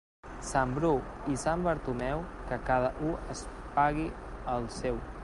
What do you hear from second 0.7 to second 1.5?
Bru i